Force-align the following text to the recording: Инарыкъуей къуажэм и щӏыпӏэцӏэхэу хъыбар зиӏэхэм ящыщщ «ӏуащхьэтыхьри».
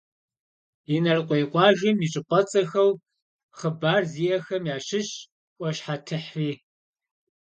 Инарыкъуей 0.95 1.45
къуажэм 1.51 1.97
и 2.05 2.07
щӏыпӏэцӏэхэу 2.11 2.91
хъыбар 3.57 4.03
зиӏэхэм 4.11 4.63
ящыщщ 4.75 5.11
«ӏуащхьэтыхьри». 5.57 6.51